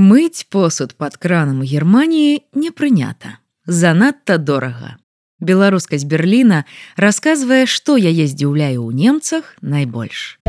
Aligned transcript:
Мыць 0.00 0.48
посуд 0.48 0.94
пад 0.96 1.16
кранам 1.20 1.60
у 1.60 1.66
Геррманіі 1.68 2.40
не 2.56 2.70
прынята. 2.72 3.36
Занадта 3.66 4.38
дорага. 4.38 4.96
Беларускаць 5.44 6.08
Берліна 6.08 6.64
расказвае, 6.96 7.66
што 7.68 8.00
яе 8.00 8.24
здзіўляе 8.24 8.80
ў 8.80 8.96
немцах 8.96 9.52
найбольш. 9.60 10.40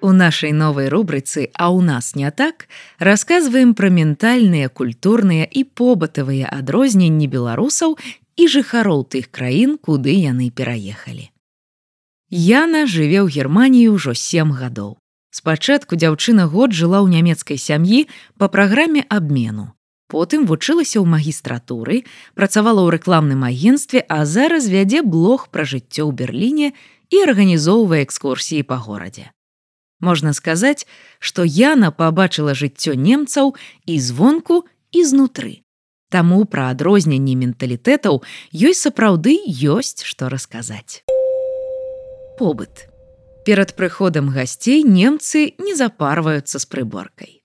У 0.00 0.10
нашай 0.10 0.56
новай 0.56 0.88
рубрыцы, 0.88 1.52
а 1.54 1.68
ў 1.68 1.84
нас 1.84 2.16
не 2.16 2.32
так, 2.32 2.66
расказваем 2.98 3.76
пра 3.76 3.92
ментальныя, 3.92 4.72
культурныя 4.72 5.44
і 5.44 5.62
побытавыя 5.62 6.48
адрозненні 6.48 7.28
беларусаў 7.28 8.00
і 8.36 8.48
жыхароў 8.48 9.04
тых 9.08 9.28
краін, 9.30 9.76
куды 9.76 10.14
яны 10.16 10.50
пераехалі. 10.50 11.28
Яна 12.32 12.86
жыве 12.88 13.20
ў 13.24 13.28
Геррманіі 13.28 13.92
ўжо 13.96 14.14
сем 14.16 14.56
гадоў. 14.56 14.96
Спачатку 15.32 15.96
дзяўчына 15.96 16.48
год 16.48 16.72
жыла 16.72 17.04
ў 17.04 17.20
нямецкай 17.20 17.60
сям'і 17.60 18.08
па 18.36 18.48
праграме 18.48 19.04
абмену. 19.08 19.72
Потым 20.08 20.44
вучылася 20.44 21.00
ў 21.00 21.06
магістратуры, 21.08 22.04
працавала 22.36 22.84
ў 22.84 23.00
рэкламным 23.00 23.44
агенстве, 23.44 24.04
а 24.08 24.24
зараз 24.24 24.68
вядзе 24.68 25.00
блог 25.00 25.48
пра 25.48 25.64
жыццё 25.64 26.08
ў 26.08 26.12
Берліне 26.12 26.68
і 27.12 27.16
арганізоўвае 27.28 28.04
экскурсіі 28.04 28.64
па 28.68 28.76
горадзе 28.76 29.32
можна 30.02 30.34
сказаць, 30.34 30.84
што 31.18 31.46
Яна 31.46 31.94
пабачыла 31.94 32.52
жыццё 32.58 32.98
немцаў 32.98 33.54
і 33.86 33.94
звонку 34.02 34.66
і 34.92 35.04
знутры. 35.06 35.61
Таму 36.12 36.44
пра 36.44 36.68
адрозненні 36.76 37.34
менталітэтаў 37.40 38.20
ёй 38.52 38.74
сапраўды 38.76 39.32
ёсць 39.64 40.04
што 40.04 40.28
расказаць. 40.28 41.00
Побыт. 42.36 42.88
Перад 43.48 43.72
прыходам 43.74 44.28
гасцей 44.28 44.84
немцы 44.84 45.56
не 45.56 45.72
запарваюцца 45.74 46.60
з 46.60 46.68
прыборкай. 46.68 47.40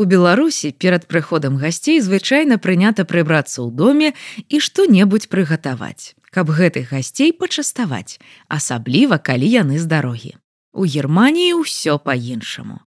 У 0.00 0.04
Беларусі 0.08 0.72
перад 0.72 1.04
прыходам 1.10 1.60
гасцей 1.60 2.00
звычайна 2.00 2.56
прынята 2.56 3.04
прыбрацца 3.04 3.60
ў 3.60 3.76
доме 3.76 4.16
і 4.48 4.56
што-небудзь 4.56 5.28
прыгатаваць, 5.28 6.16
каб 6.32 6.48
гэтых 6.48 6.96
гасцей 6.96 7.36
пачаставаць, 7.36 8.16
асабліва 8.48 9.20
калі 9.20 9.52
яны 9.52 9.76
з 9.76 9.84
дарогі. 9.84 10.32
У 10.72 10.88
Геррманіі 10.88 11.60
ўсё 11.60 12.00
па-іншаму. 12.00 12.87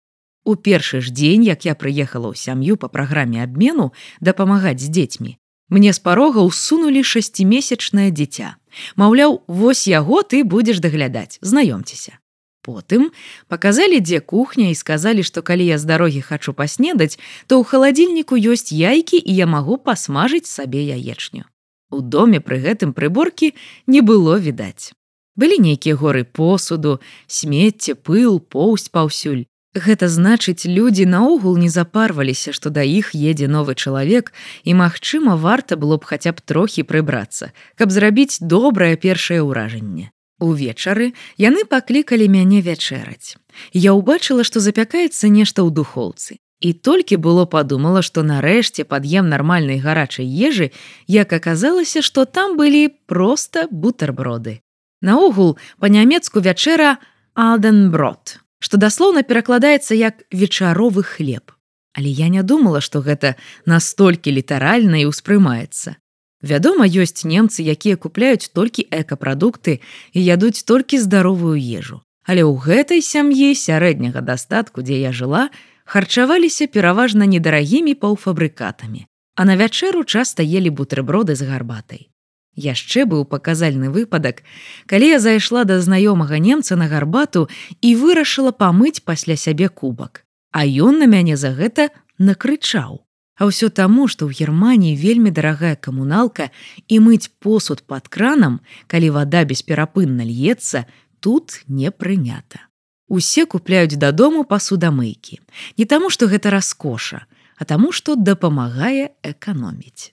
У 0.44 0.56
першы 0.56 1.00
ж 1.00 1.14
дзень, 1.14 1.44
як 1.46 1.64
я 1.64 1.74
прыехала 1.74 2.32
ў 2.32 2.36
сям'ю 2.38 2.76
па 2.76 2.88
праграме 2.88 3.42
абмену 3.42 3.92
дапамагаць 4.20 4.82
з 4.82 4.90
дзецьмі, 4.90 5.38
мне 5.70 5.92
з 5.92 6.00
парога 6.02 6.42
ўсунулі 6.42 7.02
шасцімесячнае 7.06 8.10
дзіця. 8.10 8.58
Маўляў, 8.96 9.40
вось 9.46 9.86
яго 9.86 10.22
ты 10.26 10.42
будзеш 10.42 10.82
даглядаць, 10.82 11.38
знаёмцеся. 11.40 12.18
Потым 12.62 13.10
паказалі, 13.48 13.98
дзе 13.98 14.20
кухня 14.20 14.70
і 14.70 14.78
сказалі, 14.78 15.22
што 15.22 15.42
калі 15.42 15.66
я 15.66 15.78
з 15.78 15.86
дарогі 15.86 16.22
хачу 16.22 16.54
паснедаць, 16.54 17.18
то 17.46 17.58
ў 17.58 17.66
халадзільніку 17.66 18.38
ёсць 18.38 18.70
яйкі 18.70 19.18
і 19.18 19.32
я 19.34 19.46
магу 19.46 19.78
пасмажыць 19.78 20.46
сабе 20.46 20.82
яечню. 20.86 21.46
У 21.90 22.00
доме 22.00 22.38
пры 22.40 22.58
гэтым 22.62 22.94
прыборкі 22.94 23.54
не 23.86 24.00
было 24.00 24.38
відаць. 24.38 24.94
Былі 25.36 25.58
нейкія 25.58 25.96
горы 25.96 26.22
посуду, 26.24 27.00
смецце, 27.26 27.94
пыл, 27.94 28.38
поўсць 28.38 28.90
паўсюль. 28.92 29.46
Гэта 29.72 30.08
значыць, 30.12 30.68
людзі 30.68 31.06
наогул 31.08 31.56
не 31.56 31.68
запарваліся, 31.72 32.52
што 32.52 32.68
да 32.68 32.84
іх 32.84 33.16
едзе 33.16 33.48
новы 33.48 33.72
чалавек 33.72 34.32
і, 34.68 34.74
магчыма, 34.76 35.36
варта 35.40 35.80
было 35.80 35.96
б 35.96 36.04
хаця 36.04 36.36
б 36.36 36.44
трохі 36.44 36.84
прыбрацца, 36.84 37.56
каб 37.80 37.88
зрабіць 37.88 38.36
добрае 38.44 39.00
першае 39.00 39.40
ўражанне. 39.40 40.12
Увечары 40.44 41.16
яны 41.40 41.64
паклікалі 41.64 42.28
мяне 42.28 42.60
вячэраць. 42.60 43.40
Я 43.72 43.96
ўбачыла, 43.96 44.44
што 44.44 44.60
запякаецца 44.60 45.32
нешта 45.32 45.64
ў 45.64 45.72
духоўцы. 45.72 46.36
І 46.60 46.76
толькі 46.76 47.16
было 47.16 47.48
падумала, 47.48 48.04
што 48.04 48.20
нарэшце 48.22 48.84
пад'ем 48.84 49.32
нармальнай 49.32 49.80
гарачай 49.80 50.28
ежы, 50.28 50.68
як 51.08 51.32
аказалася, 51.32 52.04
што 52.04 52.28
там 52.28 52.60
былі 52.60 52.92
проста 53.08 53.66
бутарброды. 53.72 54.60
Наогул 55.00 55.56
па-нямецку 55.80 56.44
вячэра 56.44 56.98
Алденброд, 57.34 58.38
што 58.62 58.78
даслоўна 58.78 59.26
перакладаецца 59.26 59.98
як 59.98 60.22
вечаровы 60.30 61.02
хлеб. 61.02 61.50
Але 61.92 62.08
я 62.08 62.28
не 62.28 62.42
думала, 62.42 62.80
што 62.80 63.02
гэта 63.02 63.34
настолькі 63.66 64.32
літаральна 64.32 65.02
і 65.02 65.10
ўспрымаецца. 65.10 65.98
Вядома, 66.42 66.86
ёсць 66.86 67.26
немцы, 67.26 67.62
якія 67.62 67.98
купляюць 67.98 68.50
толькі 68.54 68.86
экапрадукты 68.90 69.78
і 70.14 70.20
ядуць 70.22 70.62
толькі 70.62 71.02
здаровую 71.02 71.58
ежу. 71.58 72.02
Але 72.22 72.46
ў 72.46 72.54
гэтай 72.58 73.02
сям'і 73.02 73.54
сярэдняга 73.58 74.22
дастатку, 74.22 74.82
дзе 74.82 74.98
я 75.02 75.12
жыла, 75.12 75.50
харчаваліся 75.84 76.70
пераважна 76.70 77.26
недарагімі 77.26 77.98
паўфабрыкатамі. 77.98 79.06
А 79.34 79.44
на 79.44 79.58
вячэру 79.58 80.06
часта 80.06 80.46
елі 80.46 80.70
бутерброды 80.70 81.34
з 81.34 81.46
гарбатай. 81.50 82.11
Яшчэ 82.56 83.06
быў 83.08 83.24
паказальны 83.24 83.88
выпадак, 83.88 84.42
калі 84.86 85.16
я 85.16 85.18
зайшла 85.18 85.64
да 85.64 85.80
знаёмага 85.80 86.36
немца 86.36 86.76
на 86.76 86.88
гарбату 86.88 87.48
і 87.80 87.96
вырашыла 87.96 88.52
памыць 88.52 89.00
пасля 89.00 89.36
сябе 89.36 89.68
кубак. 89.68 90.24
А 90.52 90.66
ён 90.66 91.00
на 91.00 91.06
мяне 91.08 91.36
за 91.36 91.56
гэта 91.56 91.88
накрычаў. 92.18 93.00
А 93.40 93.48
ўсё 93.48 93.72
таму, 93.72 94.04
што 94.04 94.28
ў 94.28 94.36
Геррманіі 94.36 95.00
вельмі 95.00 95.32
дарагая 95.32 95.80
камуналка 95.80 96.52
і 96.92 97.00
мыць 97.00 97.32
посуд 97.40 97.80
пад 97.88 98.12
кранам, 98.12 98.60
калі 98.86 99.16
вада 99.16 99.48
бесперапынна 99.48 100.20
льецца, 100.20 100.84
тут 101.24 101.64
не 101.68 101.88
прынята. 101.88 102.68
Усе 103.08 103.48
купляюць 103.48 103.96
дадому 103.96 104.44
пасудамыйкі. 104.44 105.40
Не 105.80 105.84
таму, 105.88 106.12
што 106.12 106.28
гэта 106.28 106.52
раскоша, 106.52 107.24
а 107.56 107.64
таму, 107.64 107.92
што 107.92 108.12
дапамагае 108.16 109.16
эканоміць. 109.24 110.12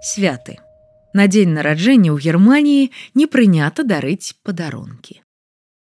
Святы. 0.00 0.56
На 1.14 1.26
дзень 1.26 1.56
нараджэння 1.56 2.12
ў 2.12 2.20
Геррманіі 2.20 2.90
не 3.14 3.26
прынята 3.26 3.84
дарыць 3.84 4.36
падарункі. 4.44 5.22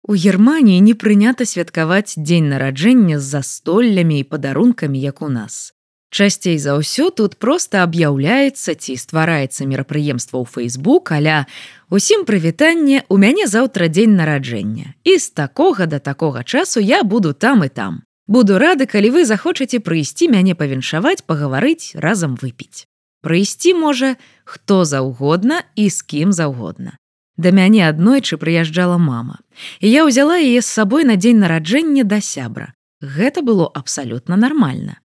У 0.08 0.16
Геррманіі 0.16 0.82
не 0.82 0.96
прынята 0.96 1.46
святкаваць 1.46 2.16
дзень 2.18 2.50
нараджэння 2.50 3.20
з 3.20 3.26
застоллямі 3.38 4.20
і 4.20 4.28
падарункамі, 4.28 5.00
як 5.00 5.22
у 5.22 5.30
нас. 5.30 5.74
Часцей 6.12 6.58
за 6.60 6.76
ўсё 6.76 7.08
тут 7.16 7.40
проста 7.40 7.88
аб'яўляецца 7.88 8.76
ці 8.76 9.00
ствараецца 9.00 9.64
мерапрыемства 9.64 10.44
ў 10.44 10.46
Facebook, 10.48 11.16
аля 11.16 11.48
усім 11.88 12.28
прывітанне 12.28 13.08
у 13.08 13.16
мяне 13.16 13.48
заўтра 13.48 13.88
дзень 13.88 14.20
нараджэння. 14.20 15.00
І 15.08 15.16
з 15.16 15.32
такога 15.32 15.88
да 15.88 16.04
такога 16.04 16.44
часу 16.44 16.84
я 16.84 17.04
буду 17.04 17.32
там 17.32 17.64
і 17.64 17.72
там. 17.72 18.04
Буду 18.28 18.60
рады, 18.60 18.92
калі 18.92 19.16
вы 19.16 19.24
захочаце 19.24 19.80
прыйсці 19.80 20.28
мяне 20.28 20.52
павіншаваць, 20.52 21.24
пагаварыць, 21.24 21.96
разам 21.96 22.36
выпіць. 22.36 22.91
Прыйсці 23.22 23.74
можа, 23.78 24.16
хто 24.44 24.86
заўгодна 24.86 25.62
і 25.76 25.90
з 25.90 26.02
кім 26.02 26.34
заўгодна. 26.34 26.98
Да 27.38 27.52
мяне 27.52 27.86
аднойчы 27.88 28.38
прыязджала 28.38 28.98
мама. 28.98 29.40
І 29.80 29.90
я 29.90 30.06
ўзяла 30.06 30.38
яе 30.42 30.62
з 30.62 30.70
сабой 30.70 31.06
на 31.06 31.16
дзень 31.16 31.42
нараджэння 31.42 32.04
да 32.04 32.22
сябра. 32.22 32.74
Гэта 33.02 33.42
было 33.42 33.70
абсалютна 33.74 34.38
нармальна. 34.38 35.02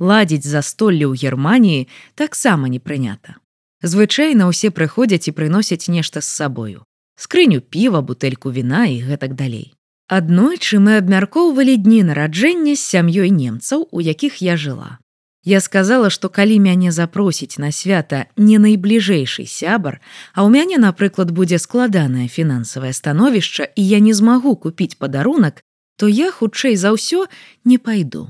Ладзіць 0.00 0.48
застолле 0.48 1.04
ў 1.04 1.16
Геррманіі 1.16 1.88
таксама 2.16 2.68
не 2.68 2.80
прынята. 2.80 3.36
Звычайна 3.84 4.48
ўсе 4.48 4.72
прыходзяць 4.72 5.28
і 5.28 5.36
прыносяць 5.36 5.88
нешта 5.88 6.20
з 6.20 6.28
сабою. 6.28 6.84
Скрыню 7.16 7.60
піва, 7.60 8.00
бутэльку 8.00 8.52
віна 8.52 8.88
і 8.88 9.00
гэтак 9.04 9.36
далей. 9.36 9.76
Аднойчы 10.08 10.80
мы 10.80 10.96
абмяркоўвалі 11.00 11.76
дні 11.76 12.02
нараджэння 12.08 12.74
з 12.76 12.82
сям'ёй 12.82 13.28
немцаў, 13.28 13.88
у 13.92 14.00
якіх 14.00 14.40
я 14.44 14.56
жыла. 14.56 14.98
Я 15.44 15.60
сказала, 15.60 16.10
што 16.10 16.28
калі 16.28 16.60
мяне 16.60 16.92
запросіць 16.92 17.56
на 17.56 17.72
свята 17.72 18.26
не 18.36 18.58
найбліжэйшы 18.60 19.48
сябар, 19.48 20.00
а 20.36 20.44
ў 20.44 20.52
мяне, 20.52 20.76
напрыклад, 20.76 21.32
будзе 21.32 21.56
складанае 21.56 22.28
фінансавае 22.28 22.92
становішча 22.92 23.64
і 23.72 23.82
я 23.88 24.04
не 24.04 24.12
змагу 24.12 24.52
купіць 24.56 25.00
падарунак, 25.00 25.64
то 25.96 26.12
я 26.12 26.28
хутчэй 26.28 26.76
за 26.76 26.92
ўсё 26.92 27.24
не 27.64 27.80
пайду. 27.80 28.28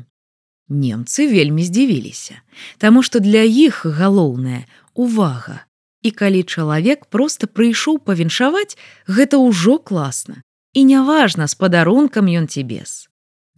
Немцы 0.70 1.26
вельмі 1.26 1.66
здзівіліся, 1.66 2.46
Таму 2.78 3.02
што 3.02 3.18
для 3.18 3.42
іх 3.42 3.82
галоўнае 3.86 4.70
увага. 4.94 5.66
І 6.06 6.14
калі 6.14 6.46
чалавек 6.46 7.10
проста 7.10 7.50
прыйшоў 7.50 7.98
павіншаваць, 8.06 8.78
гэта 9.10 9.42
ўжо 9.42 9.82
класна. 9.82 10.46
І 10.78 10.86
няважна 10.86 11.50
з 11.50 11.58
падарункам 11.58 12.30
ён 12.30 12.46
ці 12.46 12.62
без. 12.62 13.09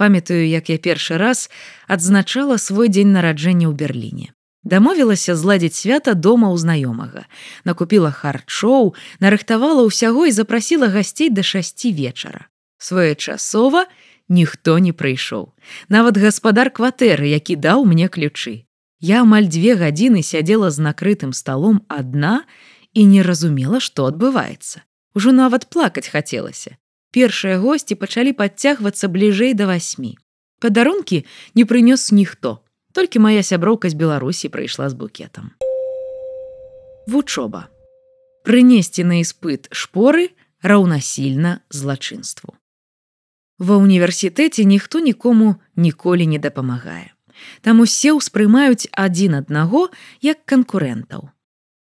Памятаю, 0.02 0.49
як 0.49 0.66
я 0.69 0.78
першы 0.82 1.14
раз 1.14 1.46
адзначала 1.87 2.56
свой 2.58 2.90
дзень 2.90 3.14
нараджэння 3.14 3.70
ў 3.70 3.75
Берліне. 3.78 4.34
Дамовілася 4.66 5.38
зладзіць 5.38 5.78
свята 5.78 6.19
дома 6.19 6.50
ў 6.50 6.58
знаёмага. 6.58 7.22
Накупіла 7.62 8.10
харчоў, 8.10 8.99
нарыхтавала 9.22 9.87
ўсяго 9.87 10.26
і 10.26 10.34
запрасіла 10.34 10.90
гасцей 10.90 11.31
да 11.31 11.46
шасці 11.46 11.94
вечара. 11.94 12.50
Своечасова 12.82 13.87
ніхто 14.26 14.82
не 14.82 14.90
прыйшоў. 14.90 15.54
Нават 15.87 16.19
гаспадар 16.19 16.75
кватэры, 16.75 17.31
які 17.31 17.55
даў 17.55 17.87
мне 17.87 18.10
ключы. 18.10 18.66
Я 18.98 19.22
амаль 19.22 19.46
дзве 19.46 19.78
гадзіны 19.78 20.26
сядзела 20.26 20.75
з 20.75 20.82
накрытым 20.82 21.31
сталом 21.31 21.87
адна 21.87 22.43
і 22.90 23.06
не 23.06 23.22
разумела, 23.22 23.78
што 23.78 24.10
адбываецца. 24.10 24.82
Ужо 25.14 25.31
нават 25.31 25.70
плакаць 25.70 26.10
хацелася. 26.10 26.75
Першыя 27.12 27.61
госці 27.61 27.94
пачалі 28.00 28.32
падцягвацца 28.32 29.09
бліжэй 29.12 29.53
да 29.53 29.69
васьмі. 29.69 30.17
Падарункі 30.64 31.25
не 31.55 31.64
прынёс 31.69 32.09
ніхто. 32.09 32.64
Толькі 32.97 33.20
моя 33.20 33.44
сяброўка 33.44 33.93
з 33.93 33.97
Беларусі 34.00 34.49
прыйшла 34.49 34.88
з 34.88 34.97
букетам. 34.97 35.53
Вучоба. 37.06 37.69
Прынесці 38.49 39.05
на 39.05 39.20
іспыт 39.20 39.69
шпоры 39.76 40.32
раўнасільна 40.64 41.61
злачынству. 41.69 42.56
Ва 43.61 43.76
ўніверсітэце 43.76 44.65
ніхто 44.65 45.05
нікому 45.05 45.61
ніколі 45.76 46.26
не 46.26 46.41
дапамагае. 46.41 47.12
Там 47.61 47.85
усе 47.85 48.17
ўспрымаюць 48.17 48.88
адзін 48.97 49.44
аднаго 49.44 49.93
як 50.25 50.47
канкурэнтаў. 50.49 51.29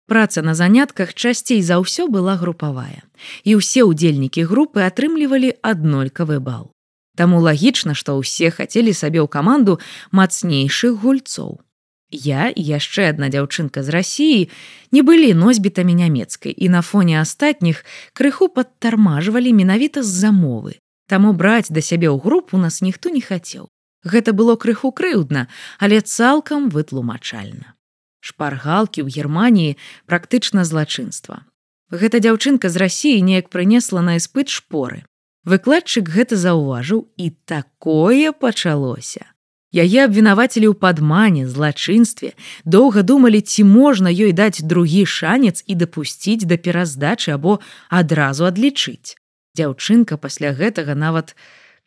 Праца 0.08 0.40
на 0.40 0.54
занятках 0.56 1.12
часцей 1.12 1.60
за 1.60 1.76
ўсё 1.84 2.08
была 2.08 2.40
групавая, 2.40 3.04
і 3.44 3.60
ўсе 3.60 3.84
ўдзельнікі 3.84 4.48
групы 4.48 4.80
атрымлівалі 4.88 5.52
аднолькавы 5.60 6.40
бал. 6.40 6.72
Таму 7.12 7.44
лагічна, 7.44 7.92
што 7.92 8.16
ўсе 8.16 8.48
хацелі 8.48 8.96
сабе 8.96 9.20
ў 9.20 9.28
каманду 9.28 9.76
мацнейшых 10.08 10.96
гульцоў. 11.04 11.60
Я 12.08 12.48
і 12.48 12.62
яшчэ 12.64 13.12
адна 13.12 13.28
дзяўчынка 13.28 13.84
з 13.84 13.92
рассіі 13.92 14.48
не 14.96 15.04
былі 15.04 15.36
носьбітамі 15.36 15.92
нямецкай 15.92 16.56
і 16.56 16.72
на 16.72 16.80
фоне 16.80 17.20
астатніх 17.20 17.84
крыху 18.16 18.48
падтармажвалі 18.48 19.52
менавіта 19.52 20.00
з 20.00 20.08
замовы. 20.24 20.80
Таму 21.04 21.36
браць 21.36 21.68
да 21.68 21.84
сябе 21.84 22.08
ў 22.08 22.16
групу 22.16 22.56
нас 22.56 22.80
ніхто 22.80 23.12
не 23.12 23.20
хацеў. 23.20 23.68
Гэта 24.08 24.32
было 24.32 24.56
крыху 24.56 24.88
крыўдна, 24.88 25.52
але 25.76 26.00
цалкам 26.00 26.72
вытлумачальна 26.72 27.76
шпаргалкі 28.20 29.04
ў 29.04 29.08
германії 29.08 29.76
практычна 30.06 30.64
злачынства. 30.64 31.44
Гэта 31.90 32.20
дзяўчынка 32.20 32.68
з 32.68 32.76
рассіі 32.76 33.22
неяк 33.22 33.48
прынесла 33.48 34.04
на 34.04 34.20
іспыт 34.20 34.52
шпоры. 34.52 35.04
Выкладчык 35.48 36.08
гэта 36.12 36.36
заўважыў 36.36 37.08
і 37.16 37.26
такое 37.48 38.32
пачалося. 38.32 39.24
Яе 39.72 40.08
абвінавацелі 40.08 40.68
ў 40.68 40.74
падмане 40.76 41.44
злачынстве 41.48 42.32
доўга 42.64 43.04
думалі 43.04 43.40
ці 43.40 43.64
можна 43.68 44.08
ёй 44.08 44.32
даць 44.32 44.64
другі 44.64 45.04
шанец 45.04 45.64
і 45.64 45.76
дапусціць 45.76 46.48
да 46.48 46.56
пераздачы 46.56 47.32
або 47.36 47.60
адразу 47.88 48.48
адлічыць. 48.48 49.16
Дзяўчынка 49.56 50.16
пасля 50.16 50.52
гэтага 50.56 50.96
нават 50.96 51.36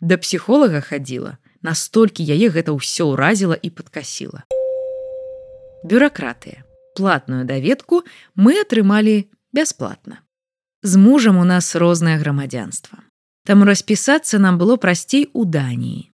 да 0.02 0.18
псіхолага 0.18 0.82
хадзіла 0.82 1.38
настолькі 1.62 2.26
яе 2.26 2.50
гэта 2.50 2.74
ўсё 2.74 3.14
ўразіла 3.14 3.58
і 3.58 3.70
падкасіла 3.70 4.46
бюракратыя 5.84 6.64
платную 6.96 7.46
даведку 7.46 8.04
мы 8.36 8.60
атрымалі 8.62 9.30
бясплатна 9.54 10.22
з 10.84 10.98
мужам 10.98 11.38
у 11.38 11.44
нас 11.44 11.76
рознае 11.76 12.18
грамадзянства 12.22 13.00
таму 13.46 13.66
распісацца 13.66 14.40
нам 14.40 14.58
было 14.62 14.78
прасцей 14.78 15.30
у 15.34 15.46
даніі 15.46 16.10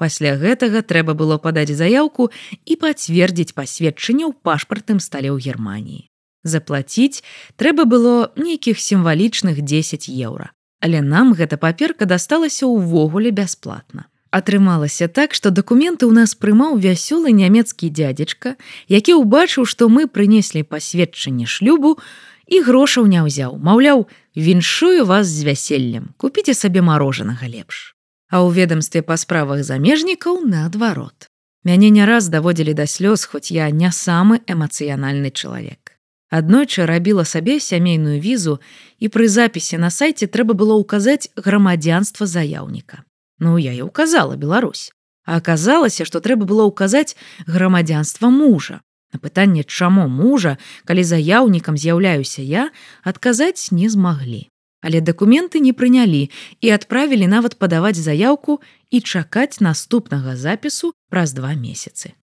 пасля 0.00 0.36
гэтага 0.40 0.80
трэба 0.92 1.14
было 1.14 1.36
падаць 1.36 1.76
заяўку 1.76 2.30
і 2.64 2.76
пацвердзіць 2.84 3.52
пасведчанне 3.52 4.24
ў 4.24 4.32
пашпартным 4.48 5.00
стале 5.04 5.28
ў 5.28 5.36
германії 5.40 6.08
заплаціць 6.44 7.20
трэба 7.60 7.84
было 7.84 8.32
нейкіх 8.36 8.80
сімвалічных 8.80 9.60
10 9.60 10.08
еўра 10.08 10.52
але 10.80 11.04
нам 11.04 11.36
гэта 11.36 11.60
паперка 11.60 12.08
дасталася 12.08 12.64
ўвогуле 12.70 13.30
бясплатна 13.36 14.08
Атрымалася 14.30 15.08
так, 15.08 15.34
што 15.34 15.50
дакументы 15.50 16.06
ў 16.06 16.14
нас 16.14 16.38
прымаў 16.38 16.78
вясёлы 16.78 17.34
нямецкі 17.34 17.90
дядзечка, 17.90 18.54
які 18.86 19.18
ўбачыў, 19.18 19.66
што 19.66 19.90
мы 19.90 20.06
прынеслі 20.06 20.62
пасведчанне 20.62 21.50
шлюбу 21.50 21.98
і 22.46 22.62
грошаў 22.62 23.10
не 23.10 23.26
ўзяў, 23.26 23.58
маўляў, 23.58 24.06
віншую 24.38 25.02
вас 25.02 25.26
з 25.26 25.50
вяселлем, 25.50 26.14
купіце 26.14 26.54
сабе 26.54 26.78
марожанага 26.78 27.50
лепш. 27.50 27.98
А 28.30 28.38
ў 28.46 28.54
ведомстве 28.54 29.02
па 29.02 29.18
справах 29.18 29.66
замежнікаў 29.66 30.46
наадварот. 30.46 31.26
Мяне 31.66 31.90
не 31.90 32.06
раз 32.06 32.30
даводзілі 32.30 32.78
да 32.78 32.86
слёз, 32.86 33.26
хоць 33.26 33.50
я 33.50 33.66
не 33.74 33.90
самы 33.90 34.46
эмацыянальны 34.46 35.34
чалавек. 35.34 35.98
Аднойчы 36.30 36.86
рабіла 36.86 37.26
сабе 37.26 37.58
сямейную 37.58 38.22
візу 38.22 38.60
і 39.02 39.10
пры 39.10 39.26
запісе 39.26 39.82
на 39.82 39.90
сайце 39.90 40.30
трэба 40.30 40.54
было 40.54 40.78
ўказаць 40.78 41.34
грамадзянства 41.34 42.30
заяўніка. 42.30 43.02
Ну 43.40 43.58
я 43.58 43.72
і 43.72 43.82
указала 43.82 44.36
Беларусь. 44.36 44.92
А 45.24 45.36
аказалася, 45.36 46.04
што 46.04 46.20
трэба 46.20 46.44
было 46.44 46.68
ўказаць 46.68 47.16
грамадзянства 47.46 48.28
мужа. 48.28 48.80
На 49.12 49.18
пытанне, 49.18 49.64
чаму 49.64 50.06
мужа, 50.06 50.56
калі 50.84 51.02
заяўнікам 51.02 51.76
з'яўляюся 51.76 52.42
я, 52.42 52.70
адказаць 53.02 53.72
не 53.72 53.88
змаглі. 53.88 54.46
Але 54.80 55.00
дакументы 55.00 55.60
не 55.60 55.72
прынялі 55.72 56.30
і 56.60 56.70
адправілі 56.70 57.26
нават 57.26 57.58
падаваць 57.58 57.98
заяўку 57.98 58.60
і 58.90 59.00
чакаць 59.00 59.60
наступнага 59.60 60.36
запісу 60.36 60.92
праз 61.10 61.32
два 61.32 61.52
месяцы. 61.56 62.14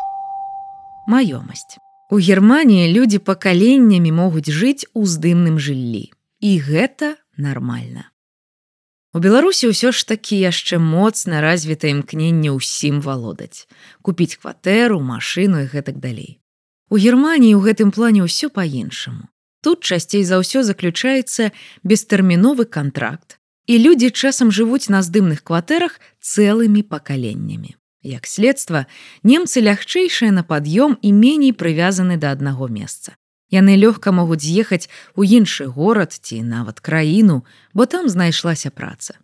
Маёмасць. 1.07 1.77
У 2.09 2.17
Геррманіі 2.23 2.87
людзі 2.93 3.19
пакаленнямі 3.19 4.11
могуць 4.11 4.49
жыць 4.49 4.87
у 4.93 5.03
здымным 5.05 5.59
жыллі. 5.59 6.09
І 6.39 6.51
гэта 6.61 7.17
нармальна. 7.37 8.09
У 9.15 9.19
Беларусі 9.24 9.71
ўсё 9.71 9.95
ж 9.95 10.04
такі 10.04 10.36
яшчэ 10.36 10.77
моцна 10.83 11.39
развіта 11.39 11.88
імкненне 11.88 12.51
ўсім 12.51 13.00
валодаць, 13.00 13.68
купіць 14.04 14.36
кватэру, 14.36 15.00
машыну 15.00 15.63
і 15.63 15.71
гэтак 15.71 16.04
далей. 16.04 16.39
У 16.92 17.00
Геррманіі 17.00 17.56
ў 17.56 17.62
гэтым 17.71 17.89
плане 17.95 18.27
ўсё 18.27 18.51
па-іншаму. 18.51 19.31
Тут 19.63 19.83
часцей 19.83 20.24
за 20.27 20.39
ўсё 20.44 20.63
заключаецца 20.63 21.51
бестэрміновы 21.83 22.68
контракт, 22.68 23.39
і 23.68 23.80
людзі 23.80 24.12
часам 24.12 24.51
жывуць 24.51 24.92
на 24.92 25.04
здымных 25.04 25.44
кватэрах 25.44 26.00
цэлымі 26.24 26.83
пакаленнямі. 26.83 27.75
Як 28.03 28.27
следства, 28.27 28.88
немцы 29.24 29.60
лягчэйшыя 29.60 30.31
на 30.31 30.44
пад'ём 30.44 30.95
і 31.01 31.10
меней 31.12 31.51
прывязаны 31.51 32.15
да 32.15 32.31
аднаго 32.31 32.68
месца. 32.68 33.15
Яны 33.49 33.79
лёгка 33.79 34.11
могуць 34.11 34.44
з'ехаць 34.44 34.89
у 35.15 35.23
іншы 35.23 35.67
горад 35.71 36.11
ці 36.11 36.44
нават 36.44 36.79
краіну, 36.79 37.44
бо 37.73 37.85
там 37.85 38.09
знайшлася 38.09 38.71
праца. 38.71 39.15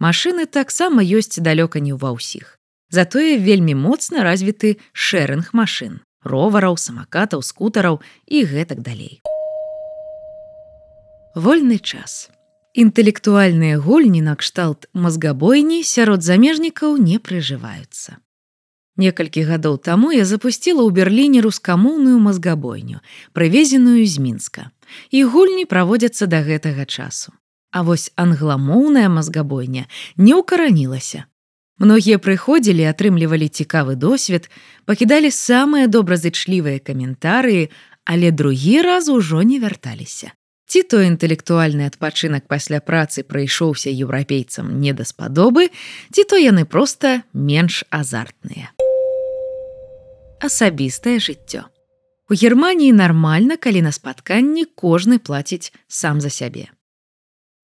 Машыны 0.00 0.46
таксама 0.46 1.04
ёсць 1.04 1.40
далёка 1.40 1.80
не 1.80 1.92
ва 1.92 2.16
ўсіх. 2.16 2.56
Затое 2.88 3.36
вельмі 3.36 3.74
моцна 3.74 4.24
развіты 4.24 4.76
шэрынг 4.92 5.52
машын, 5.52 6.00
ровараў, 6.24 6.76
самакатаў, 6.76 7.42
скутараў 7.42 8.00
і 8.26 8.44
гэтак 8.44 8.80
далей. 8.80 9.20
Вольны 11.34 11.78
час. 11.78 12.30
Інтэлектуальныя 12.72 13.80
гульні 13.80 14.20
накшталт 14.20 14.88
мазгабойні 14.92 15.80
сярод 15.84 16.24
замежнікаў 16.24 16.96
не 16.96 17.16
прыжываюцца. 17.16 18.20
Некалькі 18.96 19.44
гадоў 19.44 19.76
таму 19.76 20.10
я 20.16 20.24
запусціла 20.24 20.80
ў 20.80 20.90
берерліне 20.96 21.44
рускамоўную 21.44 22.16
мазгабойню, 22.16 23.04
прывезеную 23.36 24.00
з 24.08 24.16
мінска. 24.16 24.72
І 25.12 25.28
гульні 25.28 25.68
праводзяцца 25.68 26.24
да 26.24 26.40
гэтага 26.40 26.88
часу. 26.88 27.36
А 27.70 27.84
вось 27.84 28.08
англамоўная 28.16 29.12
мазгабойня 29.12 29.84
не 30.16 30.32
ўкаранілася. 30.32 31.28
Многія 31.76 32.16
прыходзілі, 32.16 32.88
атрымлівалі 32.88 33.52
цікавы 33.52 34.00
досвед, 34.00 34.48
пакідалі 34.88 35.28
самыя 35.28 35.92
добразычлівыя 35.92 36.80
каментарыі, 36.80 37.68
але 38.08 38.32
другі 38.32 38.80
раз 38.80 39.12
ужо 39.12 39.44
не 39.44 39.60
вярталіся. 39.60 40.32
Ці 40.66 40.82
то 40.82 41.04
інтэлектуальны 41.04 41.84
адпачынак 41.84 42.48
пасля 42.48 42.80
працы 42.80 43.22
прыйшоўся 43.22 43.92
еўрапейцам 43.92 44.80
не 44.80 44.96
даспадобы, 44.96 45.68
ці 46.10 46.24
то 46.24 46.40
яны 46.40 46.64
проста 46.64 47.22
менш 47.34 47.84
азартныя 47.90 48.72
асабістае 50.40 51.18
жыццё. 51.18 51.66
У 52.30 52.34
Геррманіі 52.34 52.92
нармальна, 52.92 53.56
калі 53.56 53.82
на 53.86 53.92
спатканні 53.92 54.66
кожны 54.74 55.18
плаціць 55.18 55.72
сам 55.86 56.20
за 56.20 56.30
сябе. 56.30 56.66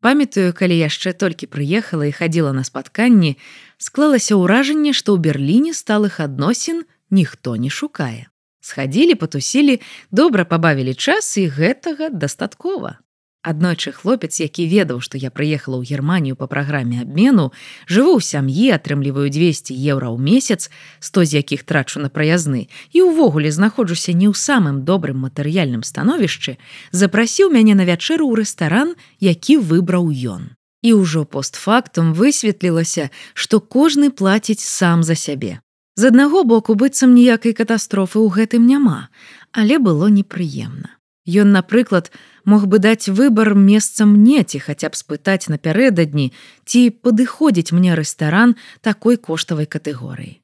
Памятаю, 0.02 0.50
калі 0.50 0.74
яшчэ 0.78 1.14
толькі 1.14 1.46
прыехала 1.46 2.06
і 2.10 2.14
хадзіла 2.14 2.50
на 2.52 2.64
спатканні, 2.66 3.38
склалася 3.78 4.34
ўражанне, 4.34 4.90
што 4.90 5.14
ў 5.14 5.22
Берліне 5.22 5.74
сталых 5.74 6.18
адносін 6.18 6.82
ніхто 7.10 7.54
не 7.54 7.70
шукае. 7.70 8.26
Схадзілі, 8.62 9.14
патусілі, 9.14 9.78
добра 10.10 10.46
пабавілі 10.46 10.94
час 10.94 11.34
і 11.38 11.46
гэтага 11.50 12.10
дастаткова. 12.10 12.98
Аднойчы 13.42 13.90
хлопец, 13.90 14.38
які 14.38 14.70
ведаў, 14.70 15.02
што 15.02 15.18
я 15.18 15.26
прыехала 15.34 15.82
ў 15.82 15.90
Геррманію 15.90 16.38
па 16.38 16.46
праграме 16.46 17.02
абмену, 17.02 17.50
жыву 17.90 18.14
ў 18.14 18.22
сям'і, 18.22 18.70
атрымліваю 18.78 19.34
200 19.34 19.74
еўра 19.74 20.14
ў 20.14 20.18
месяц, 20.22 20.70
100 21.02 21.26
з 21.26 21.30
якіх 21.42 21.66
трачу 21.66 21.98
на 21.98 22.06
праязны 22.06 22.70
і 22.94 23.02
ўвогуле 23.02 23.50
знаходжуся 23.50 24.14
не 24.14 24.30
ў 24.30 24.38
самым 24.38 24.86
добрым 24.86 25.26
матэрыяльным 25.26 25.82
становішчы, 25.82 26.54
запрасіў 26.94 27.50
мяне 27.50 27.74
на 27.74 27.82
вячэру 27.82 28.30
ў 28.30 28.46
рэстаран, 28.46 28.94
які 29.18 29.58
выбраў 29.58 30.14
ён. 30.14 30.54
І 30.86 30.94
ўжо 31.02 31.26
постфактум 31.26 32.14
высветлілася, 32.14 33.10
што 33.34 33.58
кожны 33.58 34.14
плаціць 34.14 34.62
сам 34.62 35.02
за 35.02 35.18
сябе. 35.18 35.58
З 35.98 36.14
аднаго 36.14 36.46
боку 36.46 36.78
быццам 36.78 37.10
ніякай 37.10 37.58
катастрофы 37.58 38.22
ў 38.22 38.30
гэтым 38.30 38.70
няма, 38.70 39.10
але 39.50 39.82
было 39.82 40.06
непрыемна. 40.06 41.01
Ён, 41.26 41.52
напрыклад, 41.52 42.10
мог 42.44 42.66
бы 42.66 42.78
даць 42.82 43.06
выбар 43.06 43.54
месцам 43.54 44.18
мне 44.18 44.42
ці 44.42 44.58
хаця 44.58 44.90
б 44.90 44.98
спытаць 44.98 45.46
напярэдадні, 45.46 46.32
ці 46.66 46.80
падыходзіць 46.90 47.70
мне 47.70 47.94
рэстаран 47.94 48.56
такой 48.82 49.16
коштавай 49.16 49.70
катэгорыі. 49.70 50.42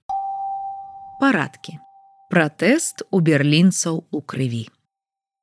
Парадкі. 1.18 1.82
Пратэст 2.30 3.02
у 3.10 3.18
берлінцаў 3.18 4.06
у 4.10 4.20
крыві. 4.22 4.70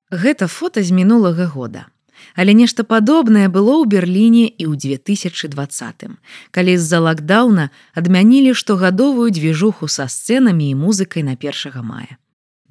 Гэта 0.08 0.48
фота 0.48 0.84
з 0.84 0.96
мінулага 0.96 1.52
года. 1.52 1.92
Але 2.36 2.56
нешта 2.56 2.88
падобнае 2.88 3.52
было 3.52 3.84
ў 3.84 3.92
Берліне 3.92 4.48
і 4.48 4.72
ў 4.72 4.80
2020, 4.80 6.16
калі 6.56 6.74
з-за 6.80 7.00
лакдаўна 7.04 7.76
адмянілі 7.92 8.56
штогадовую 8.56 9.28
дзвіжуху 9.36 9.92
са 9.92 10.08
сцэнамі 10.08 10.72
і 10.72 10.80
музыкай 10.80 11.28
на 11.28 11.36
першага 11.36 11.84
мая. 11.84 12.16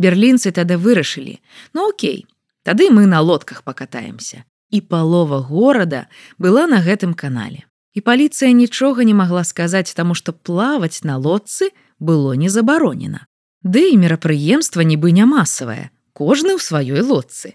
Берлінцы 0.01 0.49
тады 0.49 0.81
вырашылі: 0.81 1.39
Ну 1.75 1.93
окей, 1.93 2.25
тады 2.65 2.91
мы 2.91 3.07
на 3.07 3.21
лодках 3.21 3.63
пакатаемся. 3.63 4.43
І 4.75 4.81
палова 4.81 5.39
горада 5.39 6.09
была 6.39 6.67
на 6.67 6.83
гэтым 6.83 7.15
канале. 7.15 7.69
І 7.95 8.01
паліцыя 8.01 8.51
нічога 8.51 9.05
не 9.05 9.15
магла 9.15 9.45
сказаць 9.45 9.95
таму, 9.95 10.19
што 10.19 10.33
плаваць 10.33 11.07
на 11.07 11.15
лодцы 11.17 11.71
было 12.01 12.35
не 12.35 12.49
забаронена. 12.49 13.27
Ды 13.63 13.95
і 13.95 14.01
мерапрыемства 14.03 14.83
нібы 14.83 15.15
не 15.15 15.25
масавае, 15.25 15.95
кожны 16.13 16.57
ў 16.57 16.61
сваёй 16.61 17.01
лодцы. 17.07 17.55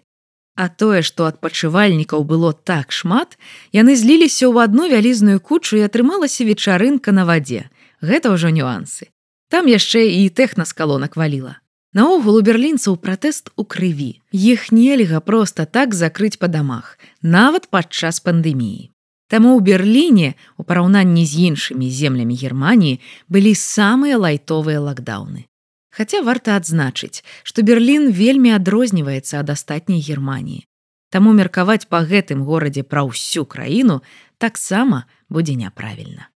А 0.55 0.67
тое, 0.67 1.03
што 1.03 1.27
адпачывальнікаў 1.27 2.23
было 2.23 2.51
так 2.53 2.91
шмат, 2.91 3.37
яны 3.71 3.95
зліліся 3.95 4.47
ў 4.47 4.63
адну 4.63 4.87
вялізную 4.91 5.39
кучу 5.39 5.79
і 5.79 5.85
атрымалася 5.87 6.47
вечарынка 6.47 7.11
на 7.11 7.23
вадзе. 7.23 7.67
Гэта 7.99 8.31
ўжо 8.31 8.51
нюансы. 8.51 9.11
Там 9.51 9.67
яшчэ 9.67 10.07
і 10.07 10.29
тэхна 10.29 10.63
з 10.63 10.75
калонак 10.75 11.15
валіла. 11.15 11.59
Наогул 11.93 12.37
у 12.37 12.41
берлінцаў 12.45 12.99
пратэст 13.01 13.49
у 13.57 13.65
крыві. 13.65 14.21
Іх 14.29 14.69
нельга 14.69 15.19
проста 15.25 15.65
так 15.65 15.97
закрыць 15.97 16.37
па 16.37 16.45
дамах, 16.45 16.99
нават 17.25 17.65
падчас 17.73 18.21
пандэміі. 18.21 18.93
Таму 19.29 19.57
ў 19.57 19.61
Берліне, 19.61 20.29
у 20.57 20.65
параўнанні 20.65 21.25
з 21.25 21.49
іншымі 21.49 21.89
землямі 21.89 22.37
Геррманіі 22.37 23.01
былі 23.29 23.53
самыя 23.57 24.21
лайтовыя 24.21 24.81
лакдаўны. 24.81 25.45
Хаця 25.89 26.21
варта 26.21 26.57
адзначыць, 26.57 27.25
што 27.41 27.65
Берлін 27.65 28.09
вельмі 28.13 28.53
адрозніваецца 28.57 29.41
ад 29.41 29.49
астатняй 29.53 30.01
Геррманіі. 30.01 30.65
Таму 31.09 31.33
меркаваць 31.33 31.89
па 31.89 32.05
гэтым 32.05 32.45
горадзе 32.45 32.85
пра 32.85 33.05
ўсю 33.05 33.45
краіну 33.49 34.01
таксама 34.37 35.09
будзе 35.29 35.57
няправільна. 35.57 36.29